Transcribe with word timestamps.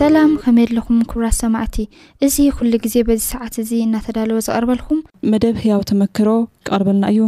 ሰላም 0.00 0.30
ከመየለኹም 0.42 0.96
ምክብራት 1.00 1.34
ሰማዕቲ 1.40 1.76
እዚ 2.26 2.36
ኩሉ 2.58 2.72
ግዜ 2.84 2.94
በዚ 3.08 3.20
ሰዓት 3.32 3.54
እዙ 3.62 3.70
እናተዳለወ 3.86 4.38
ዝቐርበልኩም 4.46 5.00
መደብ 5.32 5.56
ህያው 5.64 5.82
ተመክሮ 5.90 6.28
ክቐርበልና 6.64 7.04
እዩ 7.14 7.20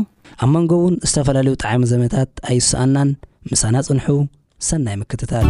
ኣብ 0.42 0.50
መንጎ 0.56 0.72
እውን 0.80 0.96
ዝተፈላለዩ 1.10 1.54
ጣዕሚ 1.64 1.84
ዘበነታት 1.92 2.32
ኣይስኣናን 2.52 3.10
ምሳና 3.52 3.74
ፅንሑ 3.88 4.06
ሰናይ 4.68 4.96
ምክትታል 5.02 5.46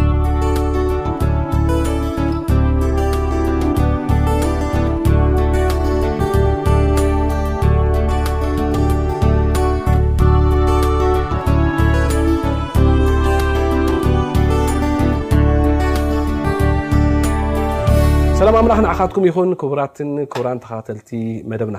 ስለማ 18.43 18.61
ምራክ 18.63 18.79
ንዕካትኩም 18.83 19.25
ይኹን 19.27 19.49
ክቡራትን 19.59 20.09
ክቡራን 20.31 20.59
ተኸተልቲ 20.63 21.09
መደብና 21.51 21.77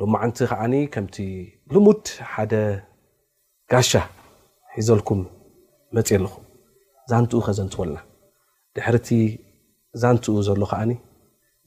ሎማዓንቲ 0.00 0.38
ከዓ 0.50 0.62
ከምቲ 0.94 1.16
ልሙድ 1.74 2.02
ሓደ 2.32 2.52
ጋሻ 3.72 3.92
ሒዘልኩም 4.74 5.20
መፅ 5.98 6.08
ኣለኹ 6.16 6.34
ዛንኡ 7.12 7.32
ከዘንትወልና 7.46 7.98
ድሕርቲ 8.78 9.08
ዛንትኡ 10.02 10.36
ዘሎ 10.48 10.62
ከዓኒ 10.72 10.92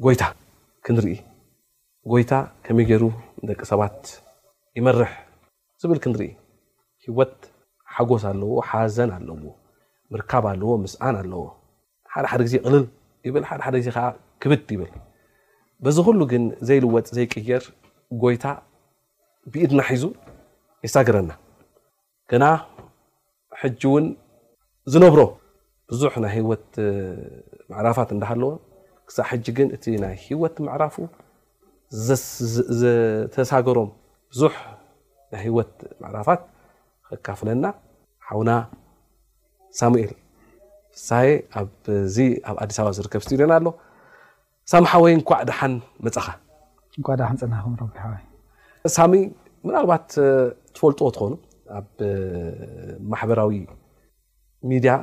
ጎይታ 0.08 0.24
ክንርኢ 0.86 1.16
ጎይታ 2.14 2.32
ከመይ 2.68 2.86
ገይሩ 2.92 3.04
ደቂ 3.52 3.60
ሰባት 3.72 3.98
ይመርሕ 4.80 5.12
ዝብል 5.84 6.02
ክንርኢ 6.06 6.30
ሂወት 7.08 7.36
ሓጎስ 7.98 8.24
ኣለዎ 8.34 8.54
ሓዘን 8.70 9.12
ኣለዎ 9.18 9.38
ርካብ 10.24 10.46
ኣለዎ 10.54 10.70
ምስኣን 10.86 11.18
ኣለዎ 11.24 11.42
ደ 12.40 12.42
ደ 12.46 12.54
ዜ 12.56 12.86
ይብ 13.28 13.36
ሓደ 13.50 13.60
ሓደ 13.66 13.76
ዜ 13.86 13.90
ከዓ 13.96 14.06
ክብድ 14.42 14.68
ይብል 14.76 14.92
በዚ 15.84 15.98
ኩሉ 16.08 16.20
ግን 16.32 16.44
ዘይልወጥ 16.68 17.06
ዘይቀየር 17.18 17.64
ጎይታ 18.24 18.46
ብኢድና 19.52 19.82
ሒዙ 19.90 20.04
ይሳገረና 20.86 21.32
ገና 22.32 22.46
ሕጂ 23.62 23.82
እውን 23.90 24.06
ዝነብሮ 24.94 25.22
ብዙሕ 25.92 26.14
ናይ 26.24 26.32
ሂወት 26.44 26.70
ዕራፋት 27.80 28.10
እንዳሃለዎ 28.16 28.52
ክሳብ 29.10 29.26
ሕጂ 29.32 29.46
ግን 29.58 29.70
እቲ 29.78 29.84
ናይ 30.04 30.16
ሂወት 30.26 30.56
ምዕራፉ 30.68 30.96
ዘተሳገሮም 32.82 33.90
ብዙሕ 34.34 34.54
ና 35.34 35.44
ሂወት 35.46 35.76
ዕራፋት 36.10 36.42
ከካፍለና 37.10 37.66
ሓውና 38.30 38.52
ሳሙኤል 39.80 40.12
ሳ 41.08 41.16
ኣብዚ 41.62 42.18
ኣብ 42.48 42.58
ኣዲስ 42.64 42.78
ኣበባ 42.80 42.92
ዝርከብ 42.98 43.22
ዝትድዮና 43.26 43.54
ኣሎ 43.60 43.68
ሳምሓ 44.72 44.92
ወይ 45.04 45.12
እንኳዕ 45.18 45.38
ዳሓን 45.50 45.74
መፀኻእዳፀናወ 46.06 47.68
ሳይ 48.96 49.22
ምናልባት 49.66 50.06
ትፈልጥዎ 50.74 51.08
ትኾኑ 51.16 51.34
ኣብ 51.80 51.90
ማሕበራዊ 53.12 53.52
ሚድያ 54.70 54.94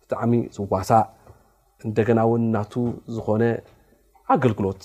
ብጣዕሚ 0.00 0.32
ዝዋሳእ 0.56 1.06
እንደገና 1.86 2.18
እውን 2.26 2.42
ናቱ 2.54 2.72
ዝኮነ 3.14 3.44
ኣገልግሎት 4.34 4.82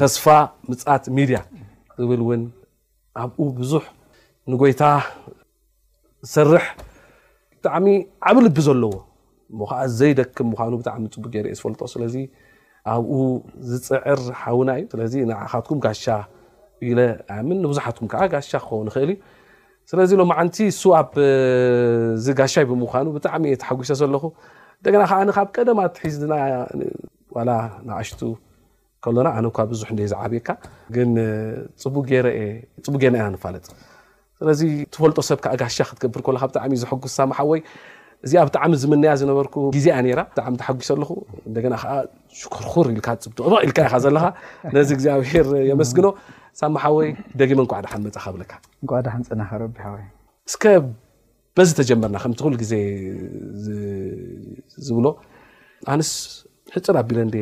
ተስፋ 0.00 0.24
ምት 0.68 1.04
ሚድያ 1.16 1.38
ዝብል 2.00 2.20
እውን 2.24 2.42
ኣብኡ 3.22 3.46
ብዙሕ 3.60 3.84
ንጎይታ 4.50 4.82
ዝሰርሕ 6.26 6.64
ብጣዕሚ 7.58 7.86
ዓብ 8.30 8.36
ልቢ 8.46 8.56
ዘለዎ 8.66 8.92
ሞከዓ 9.60 9.78
ዘይደክም 9.98 10.46
ምኑ 10.62 10.72
ብጣዕሚ 10.80 11.02
ፅቡ 11.14 11.24
ገረ 11.34 11.46
ዝፈልጦ 11.58 11.80
ስለዚ 11.94 12.14
ኣብኡ 12.92 13.10
ዝፅዕር 13.70 14.20
ሓውና 14.42 14.70
እዩ 14.78 14.84
ስለ 15.18 15.30
ንካትኩም 15.30 15.78
ጋሻ 15.84 16.04
ኢን 16.86 16.98
ንብዙሓትኩም 17.64 18.06
ከዓ 18.12 18.20
ጋሻ 18.34 18.48
ክኸውን 18.64 18.84
ንክእል 18.88 19.10
እዩ 19.14 19.18
ስለዚ 19.90 20.10
ሎ 20.20 20.22
ዓንቲ 20.40 20.56
ኣብዚ 21.00 22.26
ጋሻ 22.40 22.54
ይ 22.64 22.66
ብምኑ 22.70 23.06
ብጣዕሚ 23.16 23.42
እየ 23.50 23.56
ተሓጒሶ 23.62 23.90
ዘለኹ 24.02 24.24
እንደና 24.78 25.02
ከዓካብ 25.10 25.48
ቀደማ 25.56 25.80
ትሒዝና 25.96 26.34
ናኣሽቱ 27.88 28.20
ከሎና 29.04 29.28
ኣነ 29.38 29.46
ብዙሕ 29.72 29.88
ዝዓብካ 30.12 30.48
ግ 30.94 30.98
ፅቡ 31.82 31.94
ፅቡ 32.86 32.92
ገርና 33.02 33.16
ኢና 33.20 33.26
ንፋለጥ 33.34 33.66
ስለዚ 34.40 34.60
ትፈልጦ 34.94 35.18
ሰብከጋሻ 35.28 35.76
ክትገብር 35.88 36.20
ካ 36.26 36.30
ብጣዕሚእ 36.50 36.80
ዝሓጉስ 36.82 37.12
ሳማሓወይ 37.18 37.60
እዚኣ 38.26 38.40
ብጣዕሚ 38.48 38.72
ዝምነያ 38.82 39.12
ዝነበርኩ 39.20 39.54
ግዜ 39.76 39.86
ራ 40.18 40.20
ብጣዕሚ 40.32 40.54
ተሓጊሶ 40.60 40.88
ኣለኹ 40.96 41.10
እንደና 41.48 41.74
ከ 41.82 41.84
ሽክርኩር 42.40 42.86
ኢልካ 42.94 43.08
ፅብቕበቕ 43.24 43.52
ኢልካ 43.66 43.78
ኢ 43.88 44.00
ዘለካ 44.04 44.24
ነዚ 44.76 44.88
እግዚኣብሄር 44.96 45.48
የመስግኖ 45.70 46.06
ሳማሓወይ 46.60 47.08
ደጊመ 47.40 47.58
ንጓዕዳሓን 47.66 48.00
መፅ 48.06 48.26
ብለካ 48.36 48.52
ንዳሓንፅናረቢ 49.02 49.76
ወ 49.94 49.96
እስከ 50.50 50.62
በዚ 51.56 51.70
ተጀመርና 51.80 52.16
ከምትሉ 52.22 52.50
ግዜ 52.62 52.72
ዝብሎ 54.86 55.06
ኣንስ 55.94 56.10
ሕፅር 56.74 56.96
ኣቢለንዴ 57.02 57.34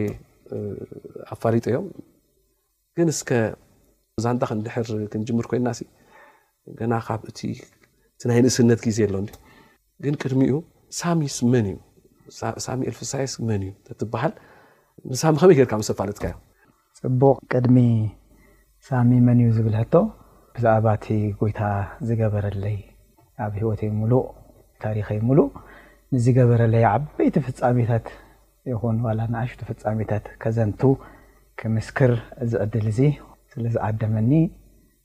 ኣፋሊጦ 1.35 1.67
እዮም 1.71 1.87
ግን 2.99 3.09
ስከ 3.21 3.31
ዛንታ 4.25 4.43
ክንድር 4.51 4.73
ክንጅምር 5.13 5.47
ኮይና 5.51 5.69
ና 6.91 6.95
ካብእ 7.07 7.31
ቲ 7.39 7.41
ናይ 8.29 8.39
ንእስነት 8.45 8.81
ግዜ 8.87 8.99
ኣሎግን 9.07 10.15
ቅድሚኡ 10.23 10.53
ሳሚእሳ 10.99 12.67
ኤልፍሳይስመንእዩ 12.91 13.73
ሃል 14.23 14.33
ንሳሚከመይ 15.13 15.57
ገር 15.59 15.75
መስተፋለጥካ 15.81 16.25
ዮ 16.33 16.35
ፅቡቅ 17.01 17.37
ቅድሚ 17.53 17.77
ሳሚ 18.89 19.11
መን 19.27 19.39
እዩ 19.45 19.49
ዝብል 19.57 19.75
ሕቶ 19.81 19.95
ብዛዕባ 20.57 20.87
እቲ 20.99 21.07
ጎይታ 21.41 21.61
ዝገበረለይ 22.09 22.77
ኣብ 23.47 23.53
ሂወተይ 23.61 23.91
ሙሉእ 24.01 24.25
ታሪከይ 24.85 25.19
ሙሉእ 25.29 25.49
ንዝገበረለይ 26.13 26.85
ዓበይቲ 26.95 27.37
ፍፃሜታት 27.47 28.07
ይኹን 28.73 28.97
ንኣሽቶ 29.33 29.61
ፍፃሜታት 29.71 30.25
ከዘንቱ 30.43 30.81
ክምስክር 31.61 32.13
ዝዕድል 32.53 32.87
እዚ 32.93 33.01
ስለዝዓደመኒ 33.53 34.33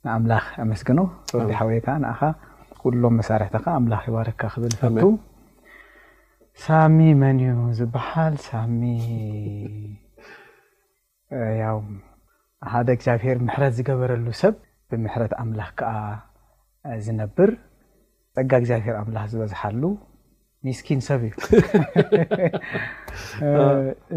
ንኣምላኽ 0.06 0.46
ኣመስግኖ 0.64 1.00
ዚ 1.48 1.50
ሓወይ 1.58 1.80
ከዓ 1.86 1.96
ንኸ 2.04 2.20
ኩሎም 2.82 3.14
መሳርሕቲከ 3.20 3.66
ኣምላኽ 3.80 4.04
ይባርካ 4.10 4.42
ክብል 4.54 4.74
ፈቱ 4.80 5.02
ሳሚ 6.64 6.98
መን 7.22 7.38
እዩ 7.42 7.50
ዝበሃል 7.80 8.34
ሳሚ 8.48 8.82
ሓደ 12.72 12.88
እግዚኣብሄር 12.98 13.38
ምሕረት 13.46 13.74
ዝገበረሉ 13.80 14.26
ሰብ 14.42 14.56
ብምሕረት 14.92 15.34
ኣምላኽ 15.42 15.70
ከዓ 15.82 15.94
ዝነብር 17.06 17.52
ፀጋ 18.38 18.52
እግዚኣብሄር 18.64 18.96
ኣምላኽ 19.02 19.28
ዝበዝሓሉ 19.36 19.84
ሚስኪን 20.66 21.00
ሰብ 21.08 21.22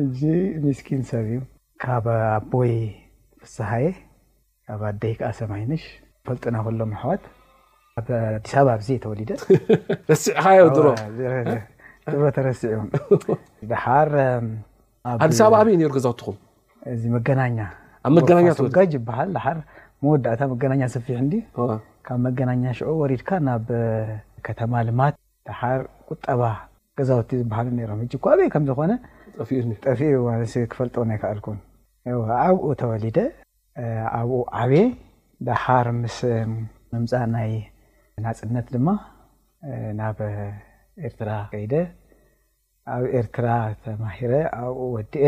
እዩ 0.01 0.21
እ 0.57 0.65
ሚስኪን 0.67 1.03
ሰብ 1.13 1.27
እዩ 1.35 1.39
ካብ 1.83 2.05
ኣቦይ 2.17 2.75
ፍስሃየ 3.45 3.85
ኣብ 4.73 4.83
ኣደይ 4.89 5.13
ከዓ 5.21 5.31
ሰማይንሽ 5.39 5.83
ፈልጡና 6.27 6.57
ከሎ 6.67 6.81
ኣሕዋት 6.97 7.23
ኣዲስ 8.35 8.53
ኣባ 8.61 8.69
ኣ 8.77 8.99
ተወሊደረዕሮ 9.05 10.11
ተረሲዑ 12.37 12.81
ኣዲስ 15.25 15.39
ኣበይ 15.47 15.77
ገዛውቲኹም 15.97 16.37
እዚ 16.93 17.03
መናኛ 17.17 17.59
ብ 18.19 18.25
ናኛ 18.39 18.47
ጋጅ 18.79 18.89
ዝሃል 19.35 19.59
መወዳእታ 20.05 20.41
መናኛ 20.63 20.83
ሰፊሕ 20.95 21.19
ካብ 22.07 22.19
መናኛ 22.39 22.63
ሽ 22.79 22.89
ወሪድካ 23.03 23.31
ናብ 23.49 23.69
ከተማ 24.49 24.73
ልማት 24.89 25.15
ሓር 25.61 25.81
ቁጠባ 26.13 26.43
ገዛውቲ 26.99 27.31
ዝበሃሉ 27.43 27.69
ም 27.77 28.03
ይ 28.47 28.51
ከምዝኮነጠፊ 28.55 30.03
ክፈልጠ 30.73 30.97
ናይክኣልብኡ 31.11 31.55
ተወሊደ 32.83 33.17
ኣብኡ 34.19 34.41
ዓብየ 34.63 34.83
ዳሓር 35.47 35.87
ምስ 36.03 36.19
ምምፃእ 36.93 37.25
ናይ 37.35 37.51
ናፅነት 38.25 38.67
ድማ 38.75 38.89
ናብ 39.99 40.19
ኤርትራ 41.07 41.31
ከይደ 41.53 41.75
ኣብ 42.95 43.03
ኤርትራ 43.21 43.47
ተማሂረ 43.85 44.33
ኣብኡ 44.61 44.81
ወዲኤ 44.95 45.27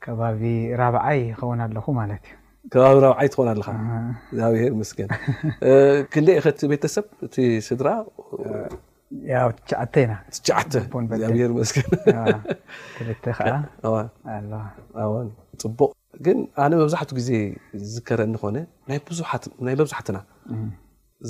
ከባቢ 0.07 0.41
ራብዓይ 0.83 1.19
ይኸውን 1.33 1.61
ኣለኹ 1.67 1.87
ማለት 2.01 2.23
እዩ 2.25 2.31
ከባቢ 2.73 2.91
ራብዓይ 3.05 3.27
ትኾን 3.33 3.49
ኣለካ 3.53 3.69
ብሄር 4.55 4.73
ምስገን 4.81 5.11
ክደ 6.15 6.29
ከት 6.45 6.59
ቤተሰብ 6.73 7.07
እቲ 7.27 7.37
ስድራ 7.69 7.89
ትዓመስፅቡቅ 9.95 10.91
ግን 16.25 16.39
ኣነ 16.63 16.73
መብዛሕትኡ 16.81 17.15
ግዜ 17.19 17.31
ዝከረአኒ 17.93 18.35
ኮነ 18.43 18.57
ናይ 18.89 18.99
መብዛሕትና 19.81 20.19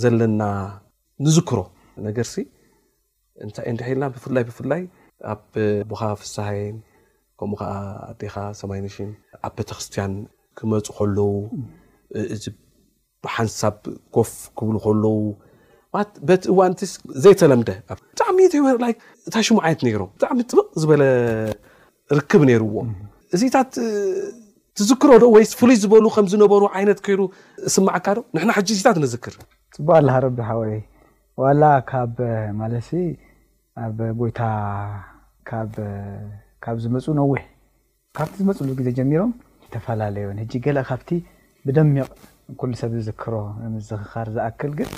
ዘለና 0.00 0.42
ንዝክሮ 1.24 1.58
ነገርሲ 2.06 2.34
እንታይ 3.44 3.64
እንዲ 3.70 3.80
ሒኢልና 3.86 4.04
ብፍላይ 4.14 4.44
ብፍላይ 4.48 4.82
ኣብ 5.32 5.42
ቦካ 5.90 6.02
ፍሳሃይን 6.20 6.76
ከምኡ 7.40 7.58
ከዓ 7.62 7.72
ኣዴኻ 8.12 8.34
ሰማይ 8.60 8.80
ንሽን 8.86 9.10
ኣብ 9.46 9.52
ቤተ 9.58 9.70
ክርስትያን 9.76 10.12
ክመፁእ 10.58 10.92
ከለው 10.98 11.32
እዚ 12.34 12.44
ብሓንሳብ 13.24 13.76
ኮፍ 14.16 14.32
ክብሉ 14.58 14.76
ከለው 14.86 15.16
በቲ 16.28 16.42
እዋንስ 16.52 16.92
ዘይተለምደብጣዕሚ 17.24 18.38
እታይ 19.28 19.42
ሽሙ 19.48 19.56
ዓይነት 19.66 19.82
ሮም 20.00 20.10
ብጣዕሚ 20.16 20.38
ጥብቅ 20.50 20.66
ዝበለ 20.82 21.02
ርክብ 22.18 22.42
ነይሩዎ 22.48 22.76
እዚታት 23.36 23.70
ትዝክሮ 24.78 25.10
ዶ 25.22 25.24
ወይ 25.34 25.44
ፍሉይ 25.60 25.76
ዝበሉ 25.82 26.06
ከምዝነበሩ 26.16 26.62
ዓይነት 26.78 26.98
ኮይሩ 27.06 27.20
ስማዓካ 27.74 28.06
ዶ 28.16 28.20
ንና 28.36 28.50
እዚታት 28.76 28.96
ንዝክር 29.04 29.34
ፅቡቅ 29.76 29.90
ኣሃ 30.02 30.16
ረቢ 30.26 30.40
ወይ 30.62 30.74
ዋላ 31.42 31.62
ካብ 31.90 32.16
ማለ 32.60 32.74
ኣ 33.82 33.86
ጎይታ 34.20 34.40
ካብ 35.52 36.76
ዝመፁ 36.84 37.06
ነዊሕ 37.20 37.42
ካብቲ 38.16 38.34
ዝመፅሉ 38.42 38.68
ግዜ 38.80 38.88
ጀሚሮም 38.98 39.32
ዝተፈላለዩን 39.64 40.38
ገ 40.64 40.76
ካብቲ 40.90 41.10
ብደሚቕ 41.66 42.06
ኩሉ 42.60 42.70
ሰብ 42.80 42.90
ዝዝክሮ 42.96 43.34
ምዝክካር 43.74 44.26
ዝኣክል 44.36 44.72
ግን 44.78 44.88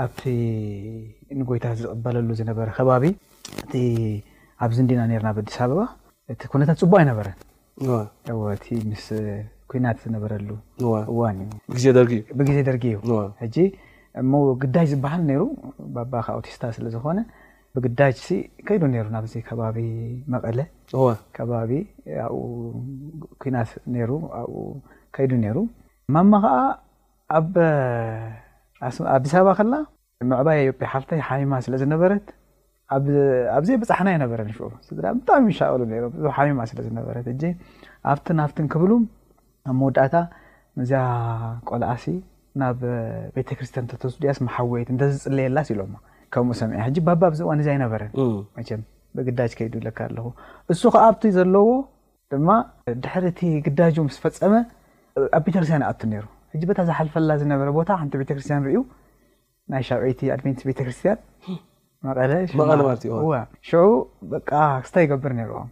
ኣብቲ 0.00 0.20
ንጎይታት 1.38 1.76
ዝበለሉ 1.82 2.28
ዝነበረ 2.38 2.66
ከባቢ 2.78 3.04
እ 3.78 3.80
ኣብዚ 4.64 4.76
ንዲና 4.84 5.00
ርና 5.20 5.28
ኣብ 5.32 5.38
ኣዲስ 5.42 5.56
ኣበባ 5.64 5.80
እቲ 6.32 6.40
ኩነታት 6.52 6.76
ፅቡቅ 6.82 6.98
ኣይነበረእ 7.00 7.34
ምስ 8.90 9.04
ኩናት 9.70 9.96
ዝነበረሉእዋዜደእብግዜ 10.04 12.56
ደርጊ 12.68 12.84
እዩ 13.46 13.62
ግዳጅ 14.62 14.86
ዝበሃል 14.92 15.20
ይሩ 15.34 15.42
ባ 16.12 16.14
ከ 16.26 16.28
ኣቲስታ 16.38 16.62
ስለዝኮነ 16.78 17.18
ብግዳጅ 17.76 18.18
ከይዱ 18.68 18.82
ሩ 18.98 19.06
ና 19.16 19.18
ከባቢ 19.48 19.76
መቐለ 20.34 20.58
ከባቢ 21.38 21.70
ኣብ 22.26 22.34
ኩናት 23.42 23.70
ሩ 24.10 24.12
ከይዱ 25.18 25.32
ማማ 26.14 26.32
ከዓ 27.30 27.62
ኣዲስ 29.16 29.32
በባ 29.38 29.50
ከላ 29.58 29.74
መዕባይ 30.30 30.58
ያ 30.66 30.70
ሓፍ 30.92 31.04
ሓማ 31.28 31.52
ስለዝነበረት 31.66 32.26
ኣብዘ 33.56 33.70
በፃሓና 33.80 34.08
ይነበረ 34.16 34.40
ብጣዕሚ 35.18 35.48
ሻቅሉ 35.58 35.80
ሓማ 36.36 36.60
ስለዝነበረ 36.70 37.16
ኣብቲ 38.12 38.26
ናብ 38.38 38.50
ክብሉ 38.74 38.92
መወዳእታ 39.80 40.16
ነዚ 40.80 40.92
ቆልኣሲ 41.70 42.04
ናብ 42.62 42.80
ቤተክርስትያን 43.36 43.86
ወስድያስ 44.08 44.38
ሓወየት 44.56 44.88
እተዝፅለየላ 44.94 45.58
ሎከምኡ 45.80 46.54
ሰ 46.62 47.04
ባ 47.22 47.34
ዚዋይበረ 47.40 48.02
ብግዳጅ 49.18 49.52
ከይዱ 49.58 49.74
ካእሱ 50.00 50.82
ከዓ 50.96 51.04
ኣብ 51.12 51.22
ዘለዎ 51.36 51.68
ድማድሕእ 52.32 53.54
ግዳጁ 53.68 53.96
ስፈፀመ 54.16 54.54
ኣብ 55.36 55.42
ቤተክርስትያን 55.46 55.82
ይኣቱ 55.84 56.00
ሩ 56.10 56.20
ሕዚ 56.52 56.62
በታ 56.68 56.80
ዝሓልፈላ 56.88 57.30
ዝነበረ 57.40 57.68
ቦታ 57.78 57.90
ሓንቲ 58.00 58.12
ቤተክርስትያን 58.22 58.60
ንርዩ 58.64 58.78
ናይ 59.72 59.82
ሻብይቲ 59.88 60.20
ኣድቨን 60.34 60.54
ቤተክርስትያን 60.70 61.18
መቐሽ 62.06 62.48
ክስታ 64.82 64.96
ይገብር 65.04 65.32
ሩም 65.52 65.68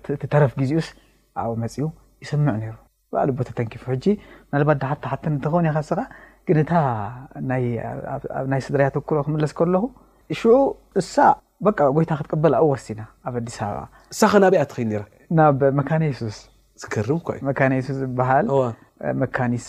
እቲ 0.00 0.06
ተረፍ 0.32 0.52
ግዜኡስ 0.60 0.88
ኣብኡ 1.42 1.52
መፅኡ 1.62 1.84
ይሰምዑ 2.24 2.54
ይሩ 2.66 2.74
ባሉ 3.14 3.28
ቦታ 3.38 3.48
ተንኪፉ 3.58 3.82
ሕ 3.92 3.94
ናልባ 4.52 4.70
ሓ 4.90 4.92
ሓ 5.10 5.12
እተኸን 5.38 5.64
ካስ 5.76 5.90
ኻ 5.98 6.00
ግንእታናይ 6.48 8.60
ስድራይተክሮ 8.66 9.16
ክምለስ 9.26 9.52
ከለኹ 9.58 9.84
ሽዑ 10.40 10.54
እሳ 11.00 11.14
ጎይታ 11.96 12.10
ክትቀበል 12.18 12.52
ኣብ 12.60 12.64
ወሲና 12.72 13.00
ኣብ 13.28 13.34
ኣዲስ 13.40 13.56
ኣበባ 13.66 13.76
እሳኸናብኣ 14.12 14.62
ትኸ 14.70 14.78
ናብ 15.38 15.58
መካነ 15.78 16.02
የሱስ 16.10 16.38
ዝገርም 16.82 17.20
ሱስ 17.86 17.96
ዝበሃል 18.00 18.46
መካኒሳ 19.22 19.68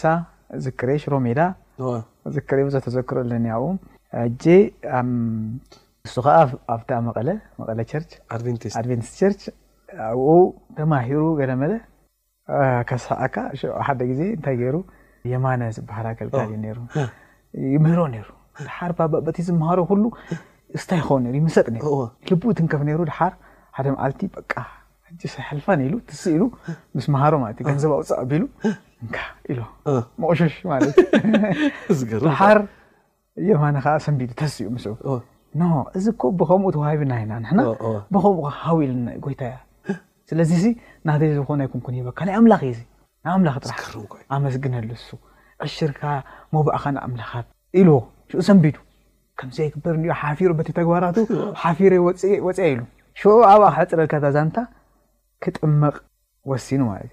ዝክሬ 0.66 0.90
ሽሮሜዳ 1.04 1.40
ዚክሬ 2.36 2.60
ዘተዘክረለኒ 2.76 3.48
እሱ 6.08 6.16
ከዓ 6.26 6.36
ኣብታ 6.76 6.90
መቐመቐለ 7.06 7.30
ርድቨንቲስ 8.40 8.74
ቸር 9.18 9.32
ኣብ 10.10 10.20
ተማሂሩ 10.78 11.22
ገለመለ 11.40 11.74
ሳካ 13.06 13.36
ሓደ 13.88 14.00
ዜ 14.20 14.30
እታይገይ 14.38 14.78
የማነ 15.34 15.62
ዝበሃል 15.78 16.08
ገልጋሊ 16.20 16.54
ይምህሮ 17.74 18.02
ድሓር 18.68 18.92
ቲ 19.38 19.44
ዝሃሮ 19.50 19.80
ስታይ 20.84 20.98
ይኸው 21.02 21.18
ይመሰጥ 21.40 21.68
ልቡእ 22.32 22.54
ትንከፍ 22.60 22.82
ሩ 22.96 23.00
ድር 23.10 23.14
ሓደ 23.78 23.86
ማዓልቲ 23.96 24.22
ቃ 24.52 24.66
ልፋ 25.58 25.68
ሉ 25.94 25.96
ስ 26.22 26.24
ኢሉ 26.36 26.44
ምስ 26.98 27.06
ሃሮ 27.24 27.34
ማ 27.44 27.48
ዩንዘብ 27.74 27.92
ውፅ 28.00 28.10
ቢሉ 28.32 28.44
ኢ 29.52 29.58
መቁሸሽ 30.22 30.54
ት 32.26 32.34
ሓር 32.40 32.58
የማነካ 33.48 33.88
ሰንቢዱ 34.06 34.30
ተስ 34.40 34.54
እዩስ 34.66 34.86
እዚ 35.98 36.06
ብከምኡ 36.40 36.70
ተዋሂቢናና 36.76 37.34
ና 37.58 37.62
ብከምኡሃ 38.14 38.64
ኢልጎይታ 38.86 39.42
ያ 39.54 39.58
ስለዚ 40.30 40.52
ናዘይ 41.08 41.30
ዝኮነይን 41.38 41.96
ሂበካ 42.00 42.20
ናይ 42.28 42.36
ኣምላኽ 42.40 42.62
ዩ 42.70 42.74
ምላክ 43.42 43.56
ጥራ 43.64 43.76
ኣመስግነ 44.36 44.74
ልሱ 44.90 45.08
ሽርካ 45.76 46.02
መባእኻንኣምላካት 46.56 47.48
ኢዎ 47.82 47.92
ሰንቢዱ 48.50 48.78
ከምዘይበር 49.40 49.96
ሓፊሮ 50.24 50.52
ቲ 50.68 50.70
ተግባራቱ 50.80 51.18
ሓፊሮ 51.62 51.94
ወፅአ 52.48 52.68
ሉ 52.80 52.84
ሽ 53.22 53.26
ኣብ 53.54 53.62
ካፅረልካ 53.78 54.14
ዛንታ 54.36 54.58
ክጥመቕ 55.44 55.96
ሲኑ 56.66 56.84
እ 57.00 57.08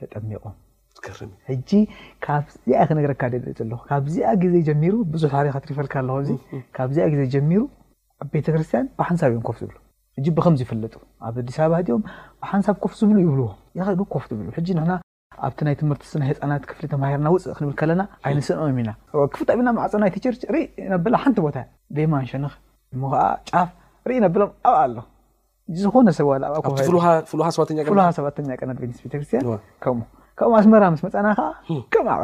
ተጠሚቆም 0.00 0.54
ሕ 1.48 1.56
ካብዚኣይ 2.26 2.86
ክነገረካ 2.90 3.22
ደኣ 3.32 3.70
ካብዚኣ 3.90 4.28
ግዜ 4.42 4.54
ጀሚሩ 4.68 4.94
ብዙሕ 5.14 5.32
ታ 5.44 5.48
ካትሪፈልካ 5.56 5.94
ኣለ 6.02 6.10
ዚ 6.28 6.36
ካብዚኣ 6.78 7.06
ግዜ 7.14 7.22
ጀሚሩ 7.36 7.62
ኣቤተክርስትያን 8.26 8.86
ብሓንሳብ 8.98 9.30
እዮም 9.32 9.42
ከፍ 9.48 9.58
ዝብሉ 9.62 9.76
ብኸምዝፍለጡ 10.36 10.94
ኣብ 11.26 11.36
ኣዲስ 11.40 11.56
በባ 11.72 11.78
ኦም 11.96 12.02
ሓንሳብ 12.50 12.76
ኮፍ 12.82 12.92
ዝብሉ 13.00 13.16
ይብልዎ 13.24 13.46
ኸ 13.86 13.94
ኮፍ 14.14 14.24
ትብ 14.30 14.38
ኣብቲ 15.46 15.60
ናይ 15.66 15.74
ትምህርቲ 15.80 16.02
ህፃናት 16.28 16.62
ክፍሊ 16.68 16.84
ተማሂርና 16.92 17.28
ውፅእ 17.32 17.54
ክብል 17.60 17.72
ከለና 17.80 18.02
ይነስኦ 18.32 18.66
ኢናክፍና 18.82 19.68
ማዕፀናቸርኢ 19.78 20.62
ሓን 21.22 21.34
ቦታ 21.46 21.56
ደማ 21.96 22.12
ንሸን 22.24 22.44
ሞኸ 23.02 23.14
ጫፍ 23.50 23.68
ኢ 24.16 24.20
ብሎምኣብኣ 24.36 24.76
ኣሎ 24.84 24.96
ዝነሰብሉ 25.80 26.96
ቀና 28.60 28.70
ቤተክርስያንከ 28.80 30.40
ኣስመራ 30.60 30.84
ስ 31.00 31.06
መፀናከ 31.08 31.40
ከም 31.94 32.08
ላ 32.08 32.16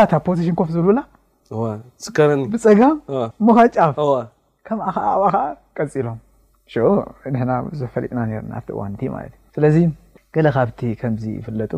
ላታ 0.00 0.12
ፖሽን 0.26 0.56
ኮፍ 0.62 0.70
ዝብልላረኒ 0.78 2.42
ብፀጋም 2.54 2.96
ሞ 3.46 3.60
ጫፍ 3.76 3.94
ምሎም 4.80 6.18
ንና 7.34 7.50
ብዙሕ 7.70 7.88
ፈሊጥና 7.94 8.20
ና 8.50 8.58
ብቲ 8.64 8.68
እዋንት 8.74 9.00
ማለት 9.14 9.32
እዩ 9.36 9.52
ስለዚ 9.54 9.76
ገለ 10.34 10.48
ካብቲ 10.56 10.80
ከምዚ 11.00 11.24
ይፍለጡ 11.38 11.72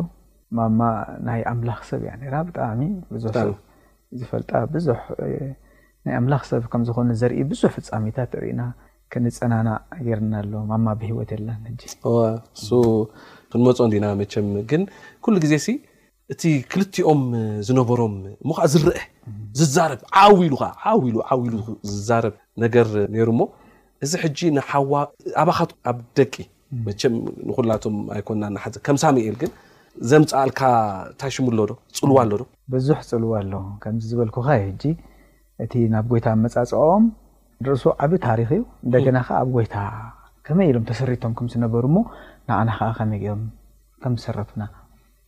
ማማ 0.57 0.81
ናይ 1.27 1.41
ኣምላኽ 1.51 1.79
ሰብ 1.89 2.03
ብጣዕሚ 2.49 2.81
ብዙሰብዝፈልጣ 3.13 4.51
ብዙ 4.73 4.87
ናይ 6.05 6.13
ኣምላኽ 6.19 6.43
ሰብ 6.51 6.63
ከምዝኮኑ 6.73 7.09
ዘርኢ 7.21 7.39
ብዙሕ 7.53 7.71
ፍፃሜታት 7.77 8.31
ርኢና 8.41 8.61
ክንፀናና 9.13 9.69
ገርና 10.07 10.33
ኣሎ 10.43 10.53
ማማ 10.73 10.87
ብሂወት 10.99 11.31
የለን 11.35 11.65
ክንመፁ 13.53 13.79
እንዲና 13.87 14.05
መቸም 14.21 14.47
ግን 14.69 14.83
ኩሉ 15.25 15.35
ግዜ 15.45 15.55
እቲ 16.33 16.41
ክልቲኦም 16.71 17.21
ዝነበሮም 17.67 18.13
ሞከዓ 18.49 18.65
ዝርአ 18.73 19.01
ዝዛረብ 19.59 20.01
ዓኢሉ 20.21 20.53
ኢሉ 21.09 21.17
ኢሉ 21.39 21.55
ዝዛረብ 21.93 22.35
ነገር 22.63 22.87
ነይሩሞ 23.15 23.39
እዚ 24.03 24.13
ሕጂ 24.23 24.39
ንሓዋ 24.55 24.91
ኣባካት 25.41 25.71
ኣብ 25.89 25.97
ደቂ 26.19 26.33
መቸም 26.85 27.15
ንኩላቶም 27.47 27.95
ኣይኮና 28.15 28.43
ሓ 28.63 28.71
ከምሳኤል 28.85 29.35
ግን 29.41 29.51
ዘምፃኣልካ 30.09 30.61
ታሽሙ 31.21 31.45
ሎ 31.57 31.65
ዶ 31.69 31.73
ፅልዋ 31.99 32.17
ኣሎዶ 32.23 32.43
ብዙሕ 32.73 32.97
ፅልዋ 33.09 33.31
ኣሎ 33.41 33.53
ከምዚ 33.83 34.03
ዝበልኩኸ 34.11 34.47
ሕ 34.61 34.65
እቲ 35.63 35.73
ናብ 35.93 36.05
ጎይታ 36.11 36.27
መፃፅኦም 36.43 37.03
ንርእሱ 37.63 37.83
ዓብ 38.05 38.11
ታሪክ 38.27 38.49
እዩ 38.55 38.61
እንደና 38.85 39.17
ከዓ 39.27 39.35
ኣብ 39.43 39.49
ጎይታ 39.57 39.75
ከመይ 40.47 40.67
ኢሎም 40.71 40.85
ተሰሪቶም 40.89 41.33
ምዝነበሩሞ 41.45 41.95
ንዓና 42.49 42.69
ከዓ 42.79 42.89
ከመኦም 42.99 43.41
ከም 44.03 44.15
ዝሰረትና 44.19 44.61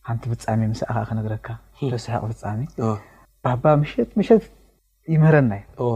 ሓንቲ 0.08 0.22
ፍፃሜ 0.32 0.60
ሳእ 0.80 0.88
ከዓ 0.96 1.04
ክነግረካ 1.10 1.46
ተስሕቅ 1.94 2.22
ፍፃሜ 2.32 2.60
ባባ 3.46 3.64
ምሸት 3.84 4.10
ምሸት 4.20 4.44
ይምህረና 5.14 5.52
ዩ 5.62 5.88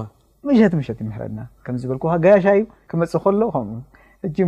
መሸት 0.49 0.73
ምሸት 0.78 0.99
ይምረና 1.02 1.38
ከምዝበል 1.64 1.99
ጋያሻ 2.25 2.44
እዩ 2.59 2.62
ክመፅእ 2.90 3.20
ከሎ 3.25 3.42
ም 3.68 3.70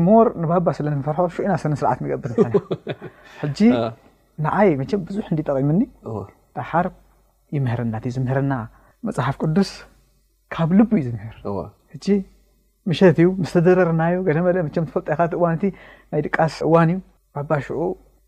ሞር 0.06 0.26
ንባባ 0.42 0.66
ስለንፈርሖ 0.78 1.18
ሽዑኢና 1.34 1.52
ስለስርዓት 1.62 1.98
ንገብር 2.04 2.30
ሕጂ 3.42 3.58
ንአይ 4.44 4.68
ብዙሕ 5.08 5.24
እን 5.32 5.36
ጠቂምኒ 5.48 5.80
ሓር 6.70 6.86
ይምህርናእዩ 7.56 8.12
ዝምህርና 8.16 8.52
መፅሓፍ 9.06 9.36
ቅዱስ 9.42 9.70
ካብ 10.54 10.70
ልብ 10.78 10.90
እዩ 10.96 11.00
ዝምህር 11.08 11.36
ምሸት 12.90 13.16
እዩ 13.22 13.26
ምስ 13.42 13.52
ተደረርናዩ 13.56 14.14
ለለ 14.36 14.56
ተፈልጠይካ 14.76 15.20
እዋን 15.38 15.58
ናይ 16.12 16.20
ድቃስ 16.26 16.54
እዋን 16.68 16.90
እዩ 16.94 16.98
ባባ 17.36 17.50
ሽዑ 17.66 17.80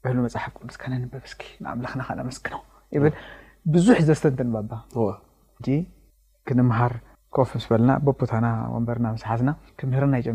በህሉ 0.02 0.18
መፅሓፍ 0.26 0.52
ቅዱስ 0.60 0.76
ካነንበስኪ 0.82 1.42
ንኣምላክና 1.64 2.00
ከነመስክኖ 2.08 2.54
ብ 3.02 3.12
ብዙሕ 3.74 3.98
ዘስተንት 4.10 4.40
ባባ 4.54 4.72
ክንምሃር 6.48 6.94
ኮፍ 7.36 7.50
ስ 7.62 7.66
በለና 7.70 7.92
ቦታና 8.06 8.48
ወንበርና 8.72 9.06
ስሓዝና 9.22 9.50
ክምረና 9.80 10.14
ይጀር 10.20 10.34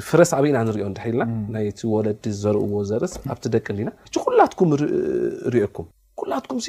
ፍረስ 0.09 0.31
በና 0.43 0.57
ንሪኦ 0.67 0.87
ድልና 0.99 1.55
ይቲ 1.67 1.79
ወለዲ 1.93 2.23
ዘርእዎ 2.43 2.73
ዘርእስ 2.89 3.13
ኣቲ 3.33 3.43
ደቂ 3.55 3.65
ና 3.87 3.91
ኩላትኩም 4.25 4.69
ርኩም 5.55 5.87
ኩላትኩም 6.19 6.59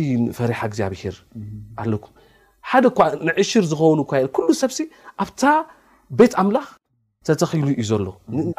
እ 0.00 0.02
ፈሪሓ 0.38 0.58
እግኣብር 0.70 1.14
ኩ 2.02 2.06
ሓደ 2.70 2.86
ኳ 2.98 3.08
ንዕሽር 3.28 3.64
ዝኸኑ 3.70 4.00
ሉ 4.48 4.52
ሰብ 4.62 4.70
ኣብ 5.24 5.30
ቤት 6.18 6.34
ኣምላኽ 6.42 6.66
ተተኪሉ 7.28 7.68
እዩ 7.74 7.84
ዘሎ 7.90 8.06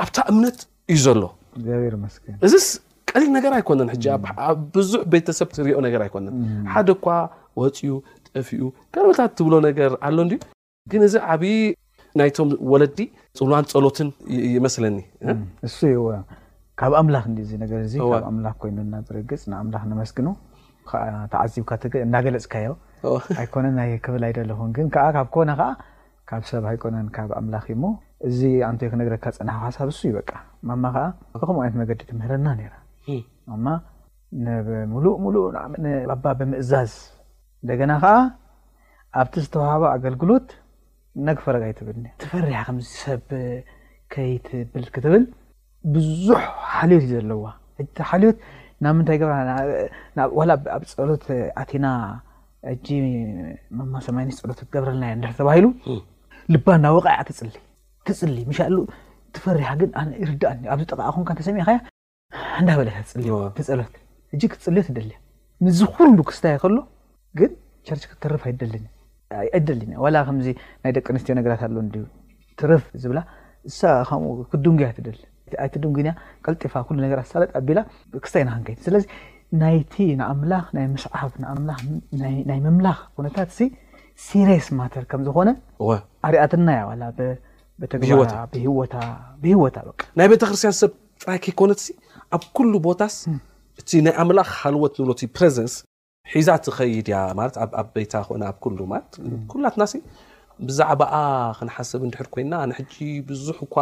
ኣብታ 0.04 0.18
እምነት 0.32 0.60
እዩ 0.94 0.98
ዘሎ 1.06 1.22
እዚ 2.48 2.54
ቀሪል 3.12 3.30
ነር 3.36 3.54
ኣይኮነን 3.60 3.90
ብዙሕ 4.78 5.02
ቤተሰብሪኦ 5.14 5.80
ይነን 5.88 6.36
ሓደኳ 6.74 7.06
ፅዩ 7.76 7.90
ኡ 8.42 8.70
ከልምታት 8.94 9.32
ትብሎ 9.38 9.56
ነገር 9.68 9.92
ኣሎ 10.08 10.18
እን 10.26 10.30
ግን 10.92 11.02
እዚ 11.08 11.16
ዓብይ 11.34 11.58
ናይቶም 12.20 12.48
ወለዲ 12.72 12.98
ፅልን 13.40 13.66
ፀሎትን 13.74 14.10
ይመስለኒእሱ 14.56 15.80
ካብ 16.80 16.94
ኣምላኽ 17.00 17.26
ንዚነገር 17.36 17.82
ካብ 18.14 18.24
ኣምላኽ 18.32 18.56
ኮይኑና 18.62 18.94
ብርግፅ 19.08 19.42
ንኣምላኽ 19.52 19.84
ነመስግኑ 19.92 20.28
ከዓ 20.90 21.04
ተዓዚብካ 21.34 21.72
ት 21.82 21.94
እዳገለፅካ 22.06 22.54
ዮ 22.68 22.72
ኣይኮነን 23.42 23.78
ይ 23.92 23.94
ክብል 24.06 24.24
ኣይደለኹን 24.30 24.72
ግን 24.78 24.88
ካብ 24.96 25.28
ኮነ 25.36 25.50
ከዓ 25.60 25.70
ካብ 26.32 26.44
ሰብ 26.52 26.66
ኣይኮነ 26.72 26.96
ካብ 27.18 27.30
ኣምላኽእሞ 27.40 27.84
እዚ 28.28 28.40
ኣንይ 28.70 28.90
ክነገረካ 28.94 29.26
ፅና 29.38 29.50
ሳብ 29.78 29.88
እሱ 29.94 30.02
ይበቃ 30.10 30.30
ማ 30.84 30.92
ከዓ 30.96 31.06
ከም 31.50 31.58
ዓይነት 31.64 31.76
መገዲ 31.82 32.00
ትምህረና 32.12 32.48
ማ 33.66 33.72
ሙሉሙሉእ 34.94 35.44
ብምእዛዝ 36.40 36.92
እንደገና 37.64 37.92
ከዓ 38.04 38.16
ኣብቲ 39.20 39.34
ዝተዋሃበ 39.46 39.84
ኣገልግሎት 39.96 40.48
ነግፈረጋ 41.28 41.64
ይትብልኒ 41.72 42.06
ትፈርሓ 42.22 42.56
ከምዝሰብ 42.68 43.22
ከይትብል 44.14 44.86
ክትብል 44.96 45.24
ብዙሕ 45.96 46.42
ሓልዮት 46.76 47.04
እዩ 47.06 47.12
ዘለዋ 47.20 47.46
ሓልት 48.10 48.38
ናብ 48.84 48.94
ምንታይ 48.98 49.18
ገብረኣብ 49.22 50.84
ፀሎት 50.98 51.26
ኣቲና 51.62 51.88
እጂ 52.74 52.88
መማሰማይኒስ 53.78 54.38
ሎት 54.50 54.60
ትገብረና 54.64 55.04
ንድ 55.20 55.26
ተባሂሉ 55.40 55.66
ልባና 56.54 56.86
ወቕዕ 56.98 57.16
ክፅሊ 57.30 57.50
ክፅሊ 58.08 58.38
ሻሉ 58.60 58.78
ተፈርሓ 59.36 59.68
ግን 59.82 59.90
ይርዳእኒ 60.24 60.62
ኣብዚ 60.74 60.84
ጠቃኹን 60.94 61.26
ተሰሚዕኸያ 61.42 61.78
እንዳበለ 62.62 62.90
ፅልዮ 63.14 63.34
ፀሎት 63.70 63.94
እ 64.36 64.50
ክፅልዮ 64.54 64.82
ትደልያ 64.90 65.18
ምዝ 65.66 65.80
ኩሉ 65.96 66.18
ክስታይ 66.30 66.56
ከሎ 66.64 66.76
ግን 67.40 67.52
ቸርች 67.88 68.04
ክተርፍ 68.10 68.42
ኣይደልኒኣይደልኒ 68.50 69.92
ላ 70.16 70.20
ከምዚ 70.28 70.48
ናይ 70.84 70.92
ደቂ 70.98 71.06
ኣንስትዮ 71.14 71.34
ነገራት 71.40 71.62
ኣሎ 71.68 71.78
ዩ 72.00 72.04
ትርፍ 72.62 72.84
ዝብላ 73.04 73.20
ከምኡ 74.10 74.32
ክዱንጉያ 74.52 74.88
ትደልን 74.98 75.30
ይቲ 75.66 75.74
ድንጉን 75.84 76.08
ቀልጢፋ 76.46 76.74
ሉ 76.96 76.98
ነራት 77.04 77.28
ሳለጥ 77.32 77.50
ኣቢላ 77.60 77.80
ክሳይናክንከ 78.26 78.70
ስለዚ 78.86 79.04
ናይቲ 79.62 79.96
ንኣምላኽ 80.20 80.68
ናይ 80.78 80.86
ምስዓፍ 80.94 81.32
ናይ 82.50 82.60
ምምላኽ 82.66 83.00
ኩነታት 83.18 83.52
ሪስ 84.50 84.68
ማተር 84.80 85.04
ከም 85.12 85.22
ዝኾነ 85.28 85.50
አርኣትና 86.28 86.68
ያ 86.80 86.84
ተብሂወታ 87.94 88.98
ናይ 90.20 90.28
ቤተክርስትያን 90.34 90.76
ሰብ 90.82 90.92
ጥራይ 91.22 91.40
ከኮነት 91.46 91.82
ኣብ 92.38 92.44
ኩሉ 92.58 92.74
ቦታስ 92.88 93.16
እ 93.98 94.02
ናይ 94.08 94.16
ኣምላኽ 94.24 94.50
ሃልወት 94.62 94.94
ዝብሎ 95.00 95.14
ሒዛ 96.32 96.50
ትኸይድእያ 96.66 97.18
ማት 97.38 97.56
ኣብ 97.64 97.72
ኣበይታ 97.82 98.14
ኮነ 98.28 98.44
ኣብ 98.52 98.58
ሉማ 98.80 98.94
ኩላትናሲ 99.52 99.94
ብዛዕባኣ 100.68 101.14
ክንሓስብ 101.58 102.02
እንድሕር 102.08 102.28
ኮይና 102.34 102.54
ንሕጂ 102.72 102.94
ብዙሕ 103.30 103.58
እኳ 103.68 103.76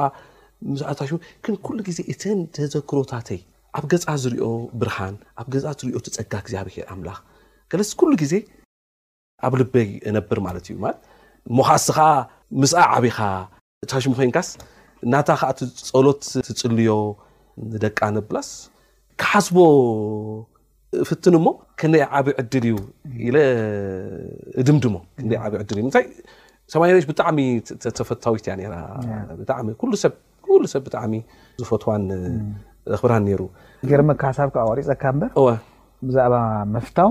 ምስ 0.71 0.81
ታሽሙ 0.99 1.15
ን 1.53 1.55
ኩሉ 1.65 1.77
ግዜ 1.89 1.99
እተን 2.11 2.39
ተዘክሮታተይ 2.55 3.39
ኣብ 3.77 3.83
ገፃ 3.91 4.05
ዝርኦ 4.23 4.45
ብርሃን 4.81 5.15
ኣብ 5.41 5.47
ገ 5.53 5.55
ዝሪኦ 5.63 5.99
ትፀጋ 6.05 6.33
ግዚኣብሄ 6.45 6.75
ኣምላኽ 6.93 7.19
ገለስ 7.71 7.91
ኩሉ 7.99 8.11
ግዜ 8.23 8.33
ኣብ 9.45 9.53
ልበይ 9.61 9.89
እነብር 10.09 10.39
ማለት 10.47 10.65
እዩ 10.71 10.75
ሞካስኻ 11.57 11.97
ምስኣ 12.61 12.79
ዓበኻ 12.95 13.17
ታሽሙ 13.91 14.11
ኮይንካስ 14.19 14.49
ናታ 15.11 15.29
ከዓቲ 15.41 15.59
ፀሎት 15.91 16.21
ትፅልዮ 16.47 16.89
ንደቃ 17.73 17.99
ነብላስ 18.17 18.49
ካሓስቦ 19.21 19.57
ፍትን 21.07 21.35
ሞ 21.45 21.47
ከንደይ 21.79 22.01
ዓበ 22.17 22.27
ዕድል 22.41 22.65
እዩ 24.61 24.63
ድምድሞ 24.69 24.95
ታ 25.95 26.81
ብጣዕሚ 27.11 27.39
ተፈታዊት 27.97 28.45
እያ 28.63 28.73
ሰብብጣሚ 30.73 31.13
ዝፈትዋ 31.61 31.91
ክብራ 32.99 33.13
ሩ 33.39 33.41
ገርመካ 33.91 34.21
ሳብ 34.37 34.49
ቆሪፀካ 34.69 35.03
በር 35.21 35.57
ብዛዕባ 36.07 36.35
መፍታው 36.75 37.09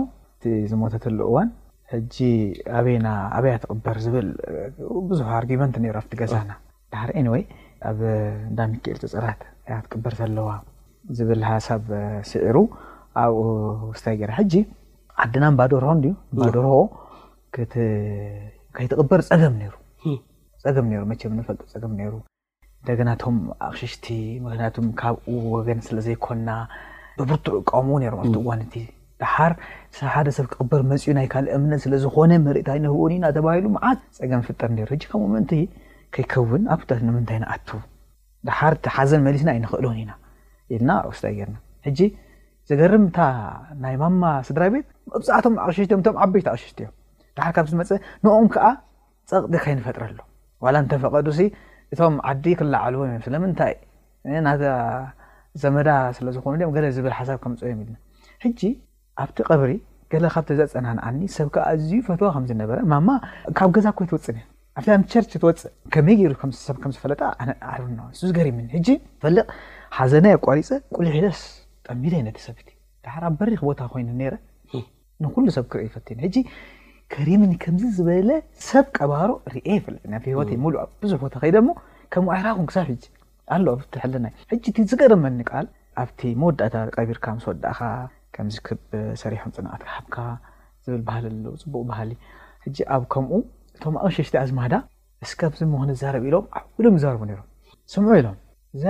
ዝሞተትሉ 0.70 1.18
እዋን 1.30 1.48
ኣኣበያ 3.12 3.54
ትበር 3.62 3.98
ብዙ 5.10 5.20
ኣርመንት 5.38 5.74
ኣ 5.96 6.02
ገዛና 6.20 6.50
ዳሕሪ 6.94 7.10
አ 7.20 7.32
ወይ 7.34 7.42
ኣእዳ 7.88 8.58
ምክኤል 8.72 8.98
ፅፅራት 9.02 9.40
ትቅበር 9.84 10.14
ዘለዋ 10.20 10.48
ዝብል 11.18 11.42
ሓሳብ 11.50 11.84
ስዒሩ 12.30 12.56
ኣብ 13.22 13.34
ውስታይ 13.90 14.16
ጌርና 14.20 14.34
ሕጂ 14.40 14.54
ዓድና 15.22 15.44
ባደርሆ 15.58 15.90
እባደርሆ 16.34 16.74
ከይትቕበር 18.76 19.20
ፀገም 19.30 19.56
ይሩ 19.66 19.74
ገ 20.76 20.84
ሩ 21.00 21.02
መቸ 21.10 21.20
ንፈልጦ 21.38 21.62
ፀገም 21.72 21.94
ይሩ 22.02 22.12
እንደገናቶም 22.80 23.36
ኣብሽሽቲ 23.66 24.06
ምክንያቱም 24.44 24.86
ካብኡ 25.00 25.32
ወገን 25.56 25.78
ስለዘይኮና 25.86 26.50
ብቡርቱ 27.18 27.46
ቃሙ 27.70 27.88
ሮም 28.12 28.20
ኣቲ 28.24 28.34
እዋንቲ 28.42 28.74
ድር 29.22 29.52
ስሓደ 29.96 30.28
ሰብ 30.36 30.46
ክቅበር 30.52 30.82
መፅኡ 30.90 31.10
ናይ 31.18 31.26
ካልእ 31.32 31.52
እምነት 31.58 31.80
ስለዝኾነ 31.84 32.32
መርታ 32.46 32.68
ይንህብን 32.78 33.12
ኢና 33.16 33.24
ተባሂሉ 33.36 33.66
ዓት 33.88 34.00
ፀገም 34.18 34.42
ፍጠር 34.48 34.70
ሩ 34.90 34.98
ከምኡ 35.10 35.28
ምን 35.34 35.46
ከይከውን 36.14 36.62
ኣብታት 36.74 37.00
ንምንታይ 37.08 37.38
ንኣት 37.42 37.68
ድሓር 38.48 38.74
ቲሓዘን 38.84 39.22
መሊስና 39.26 39.48
ኣይንክእሎን 39.56 39.98
ኢና 40.04 40.12
ኢልና 40.74 40.92
ውስታይ 41.10 41.34
ጌርና 41.40 41.56
ዝገርምታ 42.70 43.18
ናይ 43.84 43.94
ማማ 44.02 44.24
ስድራ 44.48 44.64
ቤት 44.74 44.86
መብዛእቶም 45.12 45.54
ቅሸሽትዮም 45.62 46.02
ም 46.14 46.18
ዓበይት 46.24 46.46
ቕሸሽትእዮም 46.54 46.92
ብሓካብ 47.36 47.66
ዝመፀ 47.70 47.88
ንኦም 48.24 48.46
ከዓ 48.54 48.64
ፀቕዲ 49.30 49.54
ከይንፈጥረሎ 49.64 50.18
እንተፈቀዱ 50.82 51.28
እቶም 51.94 52.16
ዓዲ 52.30 52.44
ክላዓልዎ 52.60 53.00
እዮ 53.06 53.14
ስለምንታይ 53.26 53.72
ና 54.46 54.50
ዘመዳ 55.62 55.90
ስለዝኮኑዝብል 56.16 57.14
ሓብ 57.18 57.38
ከምዮሕጂ 57.44 58.60
ኣብቲ 59.22 59.38
ቀብሪ 59.50 59.72
ገ 60.12 60.20
ካብዘፀናን 60.34 60.98
ሰብዓእዝዩ 61.38 61.98
ፈትዎ 62.08 62.28
ዝነበማካብ 62.50 63.70
ገዛ 63.78 63.86
ኮይ 64.00 64.06
ትውፅብ 64.12 64.36
ር 66.30 66.34
ፅመይሰዝፈጣዝገሪ 66.42 67.08
ፈቕ 69.22 69.36
ሓዘና 69.98 70.26
ኣቋሪፀ 70.38 70.68
ልሒለስ 71.06 71.40
ኣብሚድ 71.92 72.14
ይነ 72.20 72.28
ሰብ 72.46 72.58
በሪክ 73.40 73.60
ቦታ 73.68 73.80
ኮይ 73.94 74.02
ረ 74.32 74.36
ንሉ 75.34 75.46
ሰብ 75.58 75.66
ክ 75.72 75.82
ይፈ 75.86 75.94
ሪም 77.26 77.42
ከም 77.62 77.76
ዝበለ 77.96 78.28
ሰብ 78.68 78.84
ቀባሮ 78.96 79.30
ፈከይ 79.52 79.78
ክብዝቀመቢሖፅፅቅ 79.88 81.34
ኣብ 92.94 93.02
ከምኡ 93.12 93.38
እቶም 93.76 93.94
ኣብሸሽቲ 94.06 94.34
ዝዳ 94.50 96.10
ብ 96.22 96.24
ኢሎም 96.28 96.44
ሎም 96.84 96.94
ርስ 97.06 97.94
ኢሎም 98.18 98.36
እዛ 98.76 98.84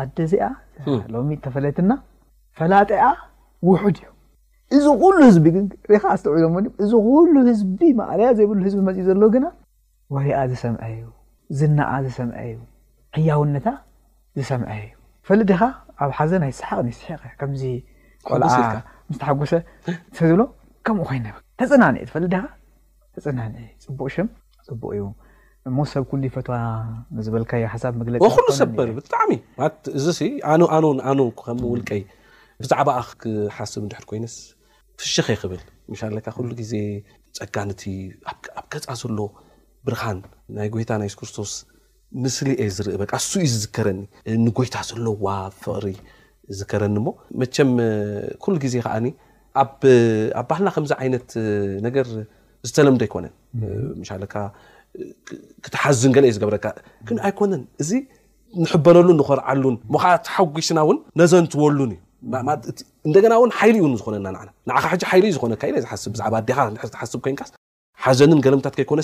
ኣደ 0.00 0.16
ዚኣ 0.32 0.46
ሎሚ 1.14 1.34
ተፈለትና 1.44 1.90
ፈላጢኣ 2.58 3.04
ውሑድ 3.68 3.98
እዩ 3.98 4.10
እዚ 4.78 4.84
ኩሉ 5.02 5.16
ህዝቢ 5.28 5.46
ግን 5.56 5.64
ሪኻ 5.92 6.04
ስተዕዞ 6.20 6.44
እዚ 6.84 6.92
ኩሉ 7.06 7.34
ህዝቢ 7.48 7.80
ማእለያ 8.00 8.28
ዘይብሉ 8.38 8.58
ህዝቢ 8.66 8.80
መፅኢ 8.88 9.04
ዘለ 9.08 9.22
ግና 9.34 9.46
ወርኣ 10.16 10.38
ዝሰምዐ 10.52 10.82
እዩ 10.96 11.04
ዝናኣ 11.58 11.90
ዝሰምዐ 12.06 12.38
እዩ 12.50 12.56
ሕያውነታ 13.16 13.66
ዝሰምዐ 14.38 14.72
እዩ 14.86 14.92
ፈለድኻ 15.28 15.60
ኣብ 16.04 16.10
ሓዘ 16.18 16.32
ናይ 16.42 16.52
ስሓቕስቕ 16.58 17.22
ከምዚ 17.42 17.62
ቆልዓ 18.28 18.48
ምስተሓጎሰ 19.10 19.52
ዝብሎከምኡ 20.18 21.04
ኮይ 21.10 21.18
ተፀናኒ 21.60 21.96
ፈድኻ 22.14 22.36
ተፀና 23.16 23.40
ፅቡቅ 23.84 24.08
ሽ 24.14 24.22
ፅቡቅ 24.68 24.90
እዩዩ 24.94 25.04
እሞ 25.68 25.76
ሰብ 25.92 26.04
ኩሉይ 26.10 26.30
ፈት 26.36 26.48
ዝበልካ 27.26 27.52
ሓሳብ 27.74 27.92
መለፂኩሉ 28.00 28.46
ሰበር 28.62 28.88
ብጣዕሚ 28.96 29.30
እዚ 30.02 30.06
ኣከውልቀይ 30.52 32.02
ብዛዕባ 32.64 32.88
ኣ 32.98 33.02
ክሓስብ 33.20 33.82
ንድሕር 33.86 34.04
ኮይነስ 34.10 34.34
ፍሽኸ 35.00 35.26
ይኽብል 35.36 35.62
ምሻለካ 35.92 36.26
ኩሉ 36.36 36.50
ግዜ 36.60 36.72
ፀጋንቲ 37.38 37.82
ኣብ 38.30 38.38
ገፃ 38.72 38.84
ዘሎዎ 39.00 39.26
ብርሃን 39.86 40.18
ናይ 40.56 40.68
ጎይታ 40.74 40.90
ናይ 41.00 41.10
ሱስ 41.12 41.16
ክርስቶስ 41.20 41.52
ምስሊ 42.24 42.48
እየ 42.60 42.68
ዝርኢ 42.76 42.94
በቃሱ 43.02 43.30
እዩ 43.40 43.46
ዝዝከረኒ 43.54 44.00
ንጎይታ 44.44 44.76
ዘለዋ 44.90 45.24
ፍቕሪ 45.62 45.86
ዝከረኒ 46.58 46.94
እሞ 47.00 47.06
መቸም 47.42 47.72
ኩሉ 48.44 48.54
ግዜ 48.64 48.74
ከዓኒ 48.86 49.06
ኣብ 49.62 49.74
ባህልና 50.48 50.68
ከምዚ 50.76 50.92
ዓይነት 51.02 51.28
ነገር 51.88 52.08
ዝተለምደ 52.68 53.02
ኣይኮነን 53.08 53.34
ምሻለካ 54.02 54.34
ክትሓዝን 55.64 56.14
ገሊ 56.16 56.24
እየዩ 56.28 56.36
ዝገብረካ 56.38 56.66
ግን 57.10 57.18
ኣይኮነን 57.26 57.62
እዚ 57.84 57.90
ንሕበለሉን 58.62 59.18
ንኽርዓሉን 59.22 59.76
ሞካ 59.94 60.04
ትሓጒስና 60.26 60.78
እውን 60.86 60.98
ነዘንትወሉን 61.22 61.92
እዩ 61.96 62.00
እንደና 63.08 63.32
እውን 63.38 63.50
ሓይሊ 63.58 63.74
እእውን 63.80 63.92
ዝኮነና 64.00 64.26
ንኻብ 64.68 64.84
ሕ 64.92 64.98
ሓይሊ 65.10 65.24
እዩ 65.28 65.32
ዝነኢ 65.42 65.70
ዝሓስ 65.84 66.04
ብዛዕ 66.12 66.28
ኣኻ 66.64 66.76
ትሓስብ 66.94 67.20
ኮንስ 67.24 67.50
ሓዘንን 68.04 68.38
ገለምታት 68.44 68.74
ከይኮነ 68.78 69.00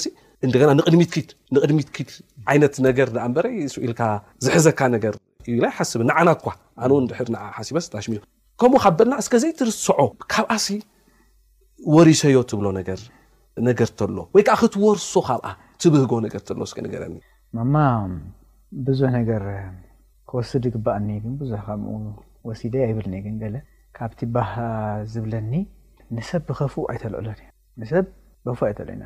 እንደና 0.47 0.71
ድንቅድሚትክት 0.95 2.13
ይነት 2.57 2.75
ነገር 2.87 3.09
ኣ 3.25 3.27
በረ 3.37 3.47
ኢልካ 3.87 4.01
ዝሕዘካ 4.45 4.81
ነገር 4.97 5.15
ኢላይ 5.55 5.71
ይሓስብ 5.73 6.01
ንዓና 6.09 6.29
እኳ 6.39 6.47
ኣነውን 6.85 7.05
ድ 7.11 7.13
ሓሲበስ 7.59 7.87
ሽሚ 8.07 8.15
ከምኡ 8.61 8.79
ካ 8.85 8.93
በልና 8.99 9.15
እስከ 9.25 9.35
ዘይትርስዖ 9.45 9.89
ካብኣ 10.33 10.53
ወሪሰዮ 11.97 12.39
ትብሎ 12.53 12.67
ነገር 13.69 13.89
ተሎ 13.99 14.17
ወይ 14.35 14.43
ከዓ 14.49 14.57
ክትወርሶ 14.63 15.13
ካብኣ 15.29 15.47
ትብህጎ 15.83 16.13
ነገር 16.27 16.41
ሎ 16.61 16.65
ስከ 16.73 16.79
ንገረኒ 16.87 17.17
ብዙሕ 18.89 19.11
ነገር 19.19 19.45
ክወስድ 20.31 20.65
ይግባኣዙ 20.71 21.25
ወሲደ 22.49 22.75
ይብልኒ 22.91 23.15
ግን 23.25 23.55
ካብቲ 23.97 24.21
ባህ 24.35 24.51
ዝብለኒ 25.13 25.53
ንሰብ 26.17 26.43
ብኸፍ 26.49 26.75
ኣይተልዕሎ 26.91 27.27
ንሰብ 27.81 28.05
በፋ 28.47 28.59
ኣይተለአና 28.69 29.05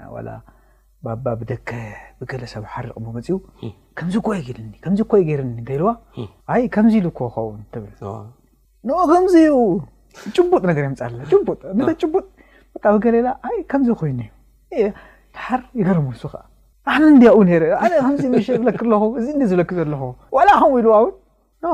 ባ 1.05 1.31
ብደከ 1.41 1.71
ብገለሰብ 2.19 2.63
ሓርቅቦ 2.73 3.05
መፅኡ 3.17 3.35
ከምዚ 3.99 4.15
ይ 4.35 4.41
እይገርኒ 4.45 5.55
እይልዋ 5.71 5.91
ከምዚ 6.75 6.95
ኢልኮኸው 7.01 7.49
ን 7.61 7.63
ከምዚ 9.13 10.37
ቡጥ 10.53 10.63
ነገር 10.71 10.83
የምፃ 10.89 11.01
ጥቡጥሌ 12.83 13.17
ከምዚ 13.73 13.89
ኮይኑዩ 14.03 14.31
ድሓር 15.37 15.61
ይገርሙሱ 15.81 16.23
እ 16.95 17.33
ው 17.35 17.43
ዚ 17.59 18.47
ዝክእዚዝለክ 19.27 19.71
ዘኹ 19.81 20.09
ኢዋው 20.85 21.07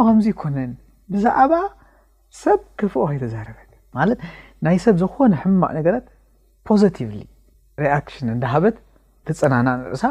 ከም 0.06 0.18
ይኮነ 0.26 0.56
ብዛዕባ 1.12 1.52
ሰብ 2.42 2.60
ክፍ 2.80 2.92
ኮይ 3.04 3.16
ተዛረበት 3.22 3.70
ማለት 3.98 4.18
ናይ 4.64 4.76
ሰብ 4.84 4.96
ዝኾነ 5.02 5.32
ሕማቅ 5.42 5.70
ነገራት 5.78 6.06
ፖቭ 6.68 6.96
ሪኣሽን 7.12 8.28
እንዳሃበት 8.34 8.76
ተፀናና 9.28 9.68
ንዕሳ 9.80 10.02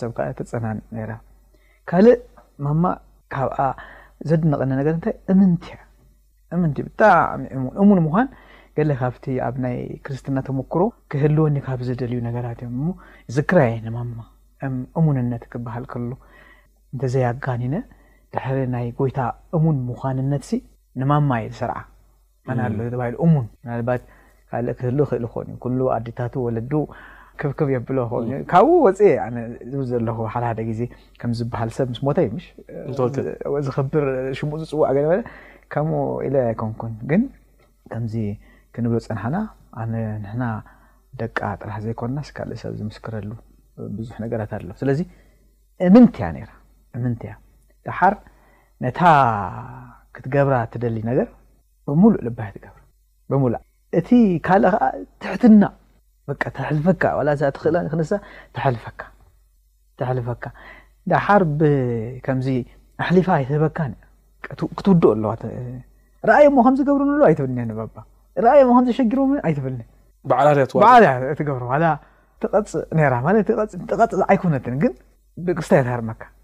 ሰብ 0.00 0.10
ከ 0.16 0.26
ተፀናን 0.40 0.78
ራ 1.10 1.14
ካልእ 1.90 2.18
ማማ 2.66 2.84
ካብኣ 3.34 3.58
ዘድነቐኒ 4.30 4.70
ነገር 4.80 4.92
እንታይ 4.96 5.16
እምንት 5.34 5.64
እምንቲ 6.56 6.76
ብጣዕሚ 6.86 7.42
እሙን 7.56 7.74
እሙን 7.82 7.98
ምኳን 8.06 8.28
ገሌ 8.76 8.90
ካብቲ 9.00 9.24
ኣብ 9.46 9.54
ናይ 9.64 9.76
ክርስትና 10.04 10.36
ተሞክሮ 10.48 10.82
ክህልወኒ 11.12 11.56
ካብ 11.66 11.80
ዝደልዩ 11.88 12.18
ነገራት 12.28 12.58
እዮምእሞ 12.64 12.88
ይዝክራየኒ 13.30 13.86
ማማ 13.96 14.18
እሙንነት 14.98 15.44
ክበሃል 15.52 15.84
ከሎ 15.92 16.12
እንተዘያጋኒነ 16.92 17.74
ድሕሪ 18.36 18.58
ናይ 18.74 18.86
ጎይታ 18.98 19.18
እሙን 19.56 19.76
ምዃንነት 19.88 20.42
ሲ 20.50 20.58
ንማማ 21.00 21.30
ይ 21.42 21.44
ዝስርዓ 21.52 21.78
መና 22.48 22.60
ተባሂሉ 22.92 23.14
እሙን 23.24 23.44
ናልባት 23.68 24.02
ካልእ 24.52 24.74
ክህሉ 24.78 24.98
ክእል 25.10 25.24
ክኮኑዩ 25.32 25.56
ኩሉ 25.64 25.78
ኣዴታቱ 25.96 26.34
ወለዱ 26.46 26.72
ክብክፍ 27.40 27.68
የብሎ 27.74 27.98
ካብኡ 28.52 28.72
ወፅ 28.86 28.98
ዝብል 29.70 29.84
ዘለኹ 29.90 30.16
ሓደሓደ 30.32 30.60
ግዜ 30.70 30.80
ከምዝበሃል 31.20 31.70
ሰብ 31.76 31.88
ምስ 31.92 32.00
ሞተ 32.06 32.18
ዩዝብር 32.28 34.04
ሽሙ 34.38 34.50
ዝፅዋዕ 34.62 34.90
ገ 34.96 35.12
ከምኡ 35.74 36.00
ኢለ 36.26 36.34
ኣይኮንኩን 36.50 36.94
ግን 37.12 37.22
ከምዚ 37.92 38.14
ክንብሎ 38.76 38.98
ፀናሓና 39.06 39.36
ኣነ 39.82 39.94
ንና 40.24 40.42
ደቃ 41.22 41.38
ጥራሕ 41.60 41.78
ዘይኮናስ 41.86 42.28
ካልእ 42.36 42.60
ሰብ 42.64 42.74
ዝምስክረሉ 42.80 43.30
ብዙሕ 43.98 44.16
ነገራት 44.24 44.52
ኣሎ 44.58 44.68
ስለዚ 44.82 45.00
እምንቲያ 45.88 46.24
እምን 46.98 47.14
ያ 47.30 47.34
ዳሓር 47.86 48.14
ነታ 48.84 49.00
ክትገብራ 50.14 50.54
ትደሊ 50.72 50.96
ነገር 51.10 51.28
ብሙሉእ 51.88 52.20
ልባ 52.26 52.38
ትብርብዕ 52.54 53.62
እቲ 53.98 54.08
ካልእ 54.46 54.70
ከዓ 54.74 54.84
ትሕትና 55.22 55.62
ብ 56.28 56.30
ተሕልፈካ 56.56 57.02
ትክእላክነሳ 57.56 58.10
ተልፈካተልፈካ 58.56 60.44
ዳሓር 61.12 61.42
ብከምዚ 61.60 62.48
ኣሕሊፋ 63.04 63.28
ይትህበካ 63.42 63.78
ክትውድእ 64.78 65.10
ኣለዋ 65.14 65.32
ረአዮ 66.28 66.46
ሞ 66.56 66.58
ከምዝገብሩን 66.66 67.08
ኣሎ 67.14 67.22
ኣይትብልኒ 67.30 67.58
ከምዘሸጊሮ 67.70 69.20
ኣይትብኒልትብሩ 69.48 71.62
ተቐፅእ 72.42 73.76
ተፅዓይኮነት 74.00 74.64
ግን 74.82 74.92
ብቅርስታ 75.46 75.72
ይተሃርመካ 75.80 76.20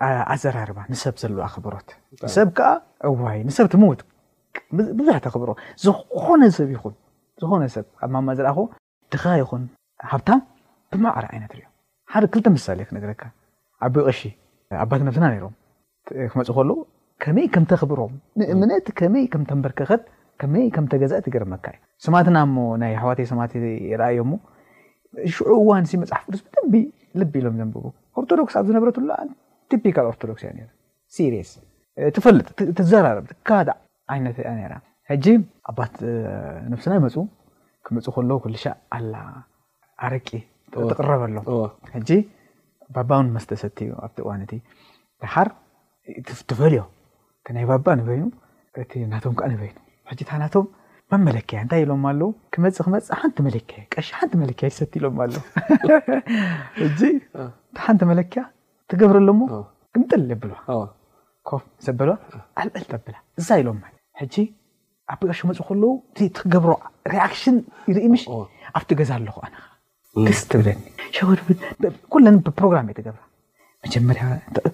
ኣዘራርባ 0.00 0.78
ንሰብ 0.92 1.14
ዘለዋ 1.22 1.40
ኣኽብሮት 1.48 1.88
ንሰብ 2.26 2.48
ከዓ 2.58 2.68
ንሰብ 3.48 3.66
ትምውጥ 3.72 4.00
ብዙሕ 4.98 5.16
ተኽብሮ 5.26 5.50
ዝነሰብ 5.82 6.68
ይኹንዝነሰብ 6.74 7.84
ኣብ 8.04 8.12
ማ 8.26 8.28
ዝኣኹ 8.38 8.58
ድኻ 9.12 9.24
ይኹን 9.40 9.62
ሃብታም 10.10 10.40
ብማዕሪ 10.92 11.24
ዓይነት 11.32 11.52
ሪኦም 11.58 11.72
ሓደ 12.12 12.24
ክልተ 12.34 12.46
ምሳሌ 12.56 12.78
ክነረካ 12.88 13.22
ኣቦይ 13.86 14.02
ቀሺ 14.08 14.20
ኣባት 14.84 15.00
ነብትና 15.08 15.24
ነይሮምክመፁ 15.34 16.48
ከለዉ 16.56 16.70
ከመይ 17.24 17.46
ከምተኽብሮም 17.54 18.14
ንእምነት 18.40 18.86
ከመይ 18.98 19.24
ከምተንበርከኸት 19.34 20.02
ከመይ 20.40 20.64
ከምተገዝእት 20.76 21.26
ገርመካ 21.34 21.66
እዩ 21.74 21.80
ስማትና 22.04 22.36
ሞ 22.54 22.66
ናይ 22.82 22.92
ኣሕዋቴ 22.98 23.20
ስማት 23.32 23.52
የኣዮሞ 23.92 24.32
ሽዑ 25.36 25.50
እዋን 25.62 25.84
መፅሓፍ 26.02 26.24
ዱስ 26.32 26.42
ብደቢ 26.46 26.74
ልቢ 27.20 27.32
ኢሎም 27.42 27.54
ዘንብ 27.60 27.74
ርቶዶክስ 28.20 28.54
ኣብ 28.58 28.64
ዝነብረት 28.68 28.98
ካ 29.76 30.00
ርቶዶክ 30.02 30.40
eh, 32.00 32.10
ትፈልጥ 32.16 32.46
ዘራረ 32.90 33.16
ይነት 34.18 34.36
ኣባት 35.70 35.94
ንብስና 36.70 36.92
መፁ 37.04 37.14
ክመፁ 37.86 38.04
ከሎ 38.14 38.30
ልሻ 38.54 38.64
ረቂ 40.12 40.28
ትረበሎ 40.98 41.36
ባባውን 42.94 43.26
መስተሰዩ 43.36 43.90
ኣ 44.06 44.08
ዋ 44.28 44.30
ድሓር 44.60 45.48
ትፈልዮ 46.50 46.82
ይ 47.62 47.66
ባባ 47.72 47.86
ንበይኑ 48.00 48.22
ቶም 49.24 49.34
ንበይኑታቶም 49.54 50.64
መመለክያ 51.12 51.56
እታይ 51.64 51.82
ሎ 51.90 51.92
ኣው 52.24 52.30
ክመ 52.52 52.64
ክፅ 52.76 52.86
ን 52.90 52.92
መለ 52.94 53.06
ን 54.32 54.34
መለያ 54.42 54.60
ሰ 54.78 54.80
ሎ 55.02 55.04
ኣሓንቲ 55.18 58.02
መለኪያ 58.12 58.42
ትገብረ 58.92 59.16
ሎሞ 59.28 59.40
ግምጠል 59.94 60.22
የብዋ 60.34 60.54
በዋ 61.98 62.10
ኣልል 62.62 62.84
ብላ 63.06 63.14
እዛ 63.40 63.48
ኢሎም 63.60 63.78
ኣ 63.86 64.26
ሸ 65.38 65.40
መፁ 65.48 65.58
ከለው 65.68 65.92
ትገብሮ 66.36 66.72
ክሽን 67.32 67.56
ይርኢ 67.90 68.04
ሽ 68.22 68.24
ኣብቲ 68.78 68.90
ገዛ 69.00 69.10
ኣለኹ 69.18 69.36
ስ 70.38 70.42
ትብለኒለ 70.50 72.38
ብፕሮግራምየ 72.46 72.94
ትገብራ 73.00 73.22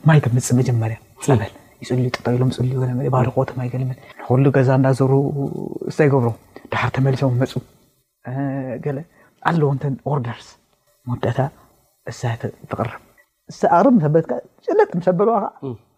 መጀይ 0.09 0.31
ምፅ 0.37 0.49
መጀመርያ 0.61 0.97
ፅሉይጥ 1.25 2.15
ሎምፅኮቦይ 2.43 3.71
ንሉ 3.85 4.53
ገዛ 4.57 4.69
እዳብሩ 4.91 5.15
ይገብሮ 6.07 6.31
ዳር 6.75 6.87
ተመልሶም 6.99 7.37
መፁ 7.43 7.53
ኣለወንተን 9.51 9.95
ርደርስ 10.17 10.49
መዳእታ 11.11 11.41
እትቅርብ 12.11 13.06
ቅር 13.73 13.87
በት 14.15 14.27
ጨለጥ 14.67 14.91
ሰበርዋ 15.07 15.35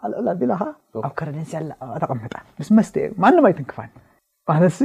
ኣብ 0.05 0.43
ረ 1.29 1.31
ተቀም 2.03 2.19
ይትክፋ 3.53 3.79
ሰ 4.79 4.81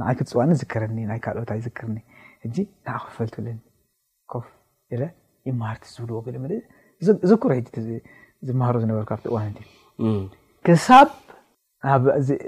ንዓይክ 0.00 0.18
ትፅዋዕኒ 0.28 0.50
ዝከርኒ 0.60 0.96
ናይ 1.10 1.20
ካልኦታ 1.24 1.50
ዝክርኒ 1.66 1.96
እ 2.44 2.48
ንኣክፈልትብለኒ 2.86 3.58
ኮፍ 4.32 4.46
ይመሃርቲ 5.48 5.82
ዝብልዎ 5.94 6.18
ዘክሮ 7.30 7.50
ዝመሃሮ 8.48 8.74
ዝነበርካብ 8.82 9.18
ትእዋነት 9.24 9.56
እዩ 9.58 10.16
ክሳብ 10.66 11.08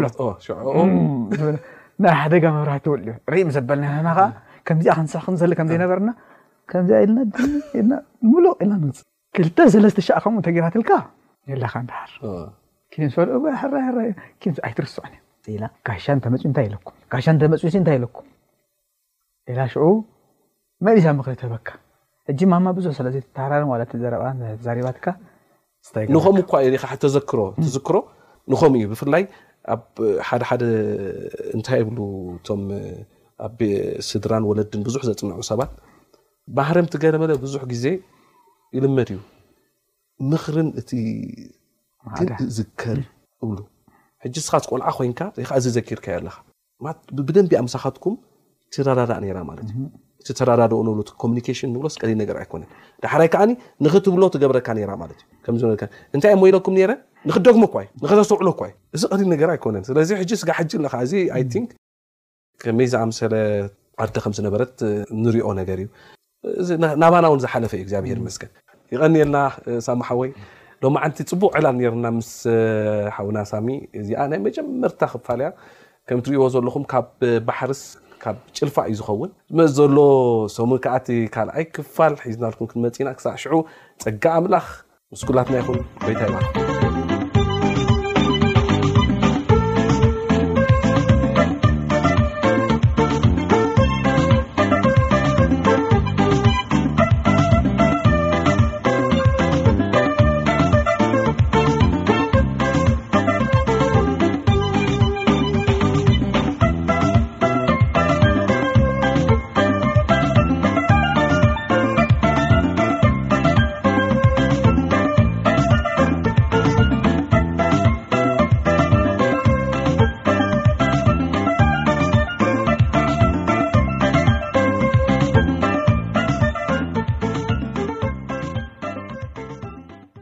ብለተ 9.57 10.05
ከም 10.13 11.07
ሃይ 11.59 13.03
ትርስ 14.79 14.95
ይ 15.49 15.59
እተ 16.17 16.27
እታይ 16.51 16.67
ለኩም 18.05 18.27
ሽዑ 19.73 19.85
መ 20.87 20.89
ምክ 21.19 21.29
ተበካ 21.43 21.69
ማ 22.65 22.71
ብዙ 22.79 22.87
ሃር 22.97 23.07
ዘባትንኸም 24.67 26.37
እኳ 26.43 26.95
ዝክሮ 27.77 27.97
ንኸም 28.53 28.75
እዩ 28.79 28.85
ብፍላይ 28.93 29.25
ኣሓደሓደ 30.31 30.63
እንታይ 31.57 31.81
ብ 31.87 31.89
እቶም 32.39 32.63
ስድራን 34.09 34.45
ወለድን 34.51 34.83
ብዙሕ 34.87 35.01
ዘፅንዑ 35.09 35.43
ሰባት 35.51 35.73
ባህረም 36.57 36.87
ትገለመለ 36.93 37.33
ብዙሕ 37.45 37.63
ግዜ 37.73 37.85
ይልመድ 38.77 39.09
እዩ 39.15 39.19
ምክርን 40.31 40.69
እ 40.81 40.83
ን 42.27 42.29
ዝከር 42.57 42.99
ብ 43.49 43.51
ሕ 44.25 44.27
ስኻ 44.47 44.55
ት 44.63 44.65
ቆልዓ 44.71 44.89
ኮይንካ 44.99 45.21
ዝዘኪርካዩ 45.65 46.15
ኣለካ 46.21 46.37
ብደንቢ 47.29 47.53
መሳኻትኩም 47.67 48.15
ራዳዳእ 48.89 49.27
ዩ 49.31 49.33
እቲ 50.23 50.29
ተራዳድኦ 50.39 50.79
ብ 50.99 51.01
ብሎስቀል 51.77 52.07
ርይነዳሓይ 52.11 52.47
ዓ 52.53 52.55
ንክትብሎ 53.85 54.23
ትገብረካ 54.35 54.69
ይ 54.83 54.87
ለኩም 56.55 56.71
ክደሞ 57.35 57.63
ዘሰውዕሎ 58.11 58.49
እዚ 58.97 59.03
ቀዲል 59.17 59.29
ነ 59.33 59.35
ኣይነ 59.55 59.77
ስዚ 59.89 60.31
ስጋ 60.43 60.51
መይዝኣሰለ 62.79 63.35
ኣ 64.03 64.05
ከዝነበ 64.25 64.55
ንሪኦነገርእዩናባና 65.25 67.25
ውን 67.33 67.41
ዝሓለፈ 67.45 67.73
ዩግብሄር 67.83 68.19
ስን 68.37 68.49
ይቀኒ 68.95 69.15
የልና 69.23 69.39
ሳሚ 69.87 70.01
ሓወይ 70.09 70.31
ሎማ 70.83 70.97
ዓንቲ 71.07 71.19
ፅቡቅ 71.31 71.51
ዕላን 71.59 71.77
ነረና 71.81 72.07
ምስ 72.19 72.31
ሓዉናሳሚ 73.17 73.69
እዚኣ 74.01 74.21
ናይ 74.33 74.41
መጀመርታ 74.47 75.03
ክፋል 75.15 75.41
እያ 75.45 75.49
ከም 76.11 76.21
ትሪእዎ 76.27 76.47
ዘለኹም 76.55 76.85
ካብ 76.93 77.07
ባሕርስ 77.49 77.83
ካብ 78.25 78.37
ጭልፋ 78.57 78.77
እዩ 78.91 78.97
ዝኸውን 79.01 79.31
ዝመ 79.53 79.59
ዘሎ 79.79 79.97
ሰሙን 80.57 80.81
ኣ 80.97 80.99
ካኣይ 81.37 81.65
ክፋል 81.77 82.15
ሒዝናልኩም 82.25 82.69
ክንመፅኢና 82.73 83.11
ሳ 83.27 83.37
ሽዑ 83.45 83.55
ፀጋ 84.05 84.25
ኣምላኽ 84.39 84.67
ምስኩላትና 85.15 85.57
ይኹን 85.63 85.81
ኮይተላ 86.05 86.80